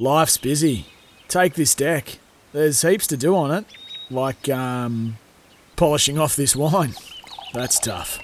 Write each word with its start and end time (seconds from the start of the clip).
Life's 0.00 0.38
busy. 0.38 0.86
Take 1.28 1.52
this 1.52 1.74
deck. 1.74 2.20
There's 2.54 2.80
heaps 2.80 3.06
to 3.08 3.18
do 3.18 3.36
on 3.36 3.50
it, 3.50 3.66
like 4.10 4.48
um, 4.48 5.18
polishing 5.76 6.18
off 6.18 6.34
this 6.34 6.56
wine. 6.56 6.94
That's 7.52 7.78
tough. 7.78 8.18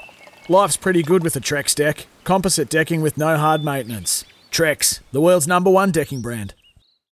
Life's 0.49 0.79
pretty 0.79 1.03
good 1.03 1.23
with 1.23 1.37
a 1.37 1.41
Trex 1.41 1.75
deck. 1.75 2.07
Composite 2.25 2.71
decking 2.71 3.03
with 3.03 3.19
no 3.19 3.37
hard 3.37 3.63
maintenance. 3.63 4.25
Trex, 4.51 5.01
the 5.13 5.21
world's 5.21 5.47
number 5.47 5.69
one 5.69 5.91
decking 5.91 6.23
brand. 6.23 6.55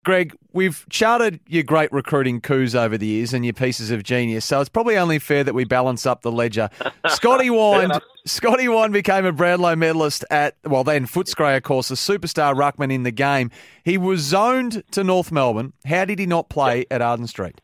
Greg, 0.04 0.36
we've 0.52 0.84
charted 0.90 1.40
your 1.46 1.62
great 1.62 1.90
recruiting 1.90 2.42
coups 2.42 2.74
over 2.74 2.98
the 2.98 3.06
years 3.06 3.32
and 3.32 3.46
your 3.46 3.54
pieces 3.54 3.90
of 3.90 4.02
genius, 4.02 4.44
so 4.44 4.60
it's 4.60 4.68
probably 4.68 4.98
only 4.98 5.18
fair 5.18 5.42
that 5.42 5.54
we 5.54 5.64
balance 5.64 6.04
up 6.04 6.20
the 6.20 6.32
ledger. 6.32 6.68
Scotty 7.08 7.48
Wynd, 7.48 7.98
Scotty 8.30 8.68
Wynd 8.68 8.92
became 8.92 9.26
a 9.26 9.32
Brownlow 9.32 9.74
medalist 9.74 10.24
at, 10.30 10.56
well, 10.64 10.84
then 10.84 11.04
Footscray, 11.04 11.56
of 11.56 11.64
course, 11.64 11.90
a 11.90 11.94
superstar 11.94 12.54
ruckman 12.54 12.92
in 12.92 13.02
the 13.02 13.10
game. 13.10 13.50
He 13.84 13.98
was 13.98 14.20
zoned 14.20 14.84
to 14.92 15.02
North 15.02 15.32
Melbourne. 15.32 15.72
How 15.84 16.04
did 16.04 16.20
he 16.20 16.26
not 16.26 16.48
play 16.48 16.86
at 16.92 17.02
Arden 17.02 17.26
Street? 17.26 17.60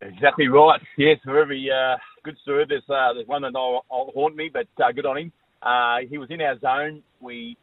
Exactly 0.00 0.48
right. 0.48 0.80
Yes, 0.98 1.18
for 1.24 1.40
every 1.40 1.70
uh, 1.70 1.96
good 2.24 2.36
story, 2.42 2.66
there's, 2.68 2.82
uh, 2.88 3.12
there's 3.14 3.28
one 3.28 3.42
that 3.42 3.52
will 3.54 3.84
haunt 3.88 4.34
me, 4.34 4.50
but 4.52 4.66
uh, 4.84 4.90
good 4.90 5.06
on 5.06 5.16
him. 5.16 5.32
Uh, 5.62 5.98
he 6.10 6.18
was 6.18 6.28
in 6.30 6.40
our 6.40 6.58
zone. 6.58 7.02
We 7.20 7.56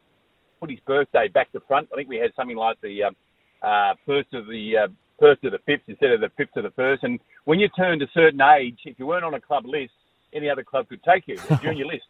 put 0.60 0.70
his 0.70 0.80
birthday 0.86 1.28
back 1.28 1.52
to 1.52 1.60
front. 1.68 1.88
I 1.92 1.96
think 1.96 2.08
we 2.08 2.16
had 2.16 2.30
something 2.34 2.56
like 2.56 2.80
the 2.80 3.04
um, 3.04 3.16
uh, 3.62 3.92
first 4.06 4.32
of 4.32 4.46
the 4.46 4.72
uh, 4.84 4.88
first 5.20 5.42
to 5.42 5.50
the 5.50 5.58
fifth 5.66 5.82
instead 5.86 6.12
of 6.12 6.22
the 6.22 6.30
fifth 6.36 6.54
to 6.54 6.62
the 6.62 6.70
first. 6.70 7.04
And 7.04 7.20
when 7.44 7.60
you 7.60 7.68
turned 7.68 8.00
a 8.00 8.08
certain 8.14 8.40
age, 8.40 8.78
if 8.86 8.98
you 8.98 9.06
weren't 9.06 9.24
on 9.24 9.34
a 9.34 9.40
club 9.40 9.64
list, 9.66 9.92
any 10.34 10.50
other 10.50 10.64
club 10.64 10.88
could 10.88 11.02
take 11.02 11.26
you, 11.26 11.36
junior 11.62 11.86
list 11.86 12.04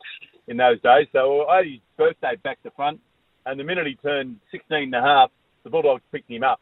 in 0.48 0.56
those 0.56 0.80
days. 0.80 1.06
So 1.12 1.46
I 1.46 1.58
had 1.58 1.66
his 1.66 1.80
birthday 1.96 2.36
back 2.42 2.62
to 2.62 2.70
front, 2.70 3.00
and 3.46 3.58
the 3.58 3.64
minute 3.64 3.86
he 3.86 3.94
turned 3.96 4.40
16 4.50 4.84
and 4.84 4.94
a 4.94 5.00
half, 5.00 5.30
the 5.62 5.70
Bulldogs 5.70 6.02
picked 6.12 6.30
him 6.30 6.44
up. 6.44 6.60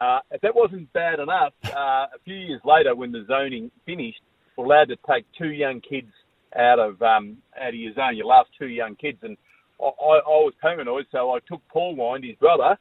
Uh, 0.00 0.18
if 0.30 0.40
that 0.40 0.54
wasn't 0.54 0.92
bad 0.92 1.20
enough, 1.20 1.52
uh, 1.66 2.06
a 2.14 2.18
few 2.24 2.34
years 2.34 2.60
later, 2.64 2.94
when 2.94 3.12
the 3.12 3.24
zoning 3.28 3.70
finished, 3.86 4.20
we're 4.56 4.64
allowed 4.64 4.88
to 4.88 4.96
take 5.08 5.24
two 5.38 5.50
young 5.50 5.80
kids 5.80 6.10
out 6.56 6.78
of 6.78 7.00
um, 7.02 7.38
out 7.60 7.68
of 7.68 7.74
your 7.74 7.92
zone, 7.94 8.16
your 8.16 8.26
last 8.26 8.48
two 8.58 8.68
young 8.68 8.94
kids, 8.96 9.18
and 9.22 9.36
I, 9.80 9.84
I, 9.84 10.18
I 10.18 10.38
was 10.42 10.52
paranoid, 10.60 11.06
so 11.10 11.32
I 11.32 11.38
took 11.48 11.60
Paul 11.72 11.96
Wynd, 11.96 12.24
his 12.24 12.36
brother, 12.36 12.76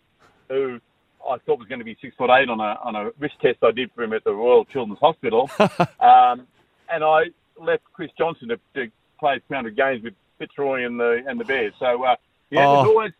who 0.49 0.79
I 1.27 1.37
thought 1.39 1.59
was 1.59 1.67
going 1.67 1.79
to 1.79 1.85
be 1.85 1.97
six 2.01 2.15
foot 2.15 2.29
eight 2.29 2.49
on 2.49 2.59
a 2.59 2.77
on 2.83 2.95
a 2.95 3.11
wrist 3.19 3.35
test 3.41 3.57
I 3.63 3.71
did 3.71 3.91
for 3.95 4.03
him 4.03 4.13
at 4.13 4.23
the 4.23 4.33
Royal 4.33 4.65
Children's 4.65 4.99
Hospital, 4.99 5.49
um, 5.59 6.47
and 6.89 7.03
I 7.03 7.23
left 7.59 7.83
Chris 7.93 8.09
Johnson 8.17 8.49
to, 8.49 8.59
to 8.75 8.91
play 9.19 9.39
300 9.47 9.75
games 9.75 10.03
with 10.03 10.13
Fitzroy 10.39 10.85
and 10.85 10.99
the 10.99 11.23
and 11.27 11.39
the 11.39 11.45
Bears. 11.45 11.73
So 11.79 12.03
uh, 12.03 12.15
yeah, 12.49 12.67
Oh. 12.67 12.75
there's 12.77 12.87
always 12.89 13.11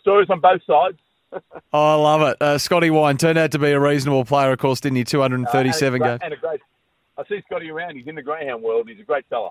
stories 0.00 0.30
on 0.30 0.40
both 0.40 0.62
sides. 0.66 0.98
Oh, 1.72 1.92
I 1.92 1.94
love 1.96 2.22
it. 2.22 2.36
Uh, 2.40 2.56
Scotty 2.56 2.88
Wynd 2.88 3.18
turned 3.20 3.36
out 3.36 3.50
to 3.50 3.58
be 3.58 3.72
a 3.72 3.80
reasonable 3.80 4.24
player, 4.24 4.52
of 4.52 4.58
course, 4.58 4.80
didn't 4.80 4.96
he? 4.96 5.04
237 5.04 6.00
Uh, 6.00 6.06
games. 6.06 6.20
and 6.24 6.32
a 6.32 6.36
great. 6.36 6.60
I 7.18 7.24
see 7.28 7.42
Scotty 7.46 7.68
around. 7.70 7.96
He's 7.96 8.06
in 8.06 8.14
the 8.14 8.22
greyhound 8.22 8.62
world. 8.62 8.88
He's 8.88 9.00
a 9.00 9.02
great 9.02 9.26
fella. 9.28 9.50